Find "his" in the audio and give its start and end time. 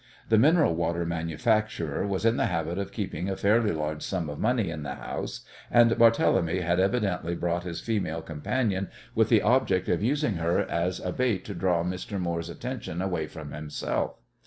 7.65-7.81